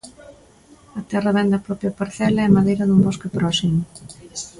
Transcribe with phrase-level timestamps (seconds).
[0.99, 3.79] A terra vén da propia parcela e a madeira dun bosque próximo.